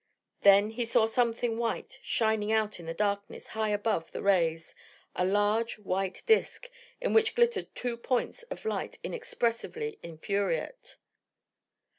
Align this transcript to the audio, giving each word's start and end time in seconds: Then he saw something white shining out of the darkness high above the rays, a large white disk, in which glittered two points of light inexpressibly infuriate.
Then 0.41 0.71
he 0.71 0.83
saw 0.83 1.05
something 1.05 1.59
white 1.59 1.99
shining 2.01 2.51
out 2.51 2.79
of 2.79 2.87
the 2.87 2.93
darkness 2.95 3.49
high 3.49 3.69
above 3.69 4.11
the 4.11 4.23
rays, 4.23 4.73
a 5.15 5.23
large 5.23 5.77
white 5.77 6.23
disk, 6.25 6.71
in 6.99 7.13
which 7.13 7.35
glittered 7.35 7.67
two 7.75 7.97
points 7.97 8.41
of 8.41 8.65
light 8.65 8.97
inexpressibly 9.03 9.99
infuriate. 10.01 10.97